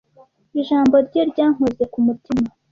Ijambo 0.59 0.95
rye 1.05 1.21
ryankoze 1.31 1.83
ku 1.91 1.99
mutima. 2.05 2.47